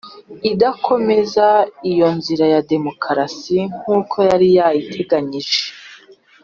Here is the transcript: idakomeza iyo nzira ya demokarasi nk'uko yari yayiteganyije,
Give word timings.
idakomeza 0.51 1.47
iyo 1.91 2.07
nzira 2.17 2.45
ya 2.53 2.61
demokarasi 2.71 3.57
nk'uko 3.79 4.15
yari 4.29 4.47
yayiteganyije, 4.57 5.59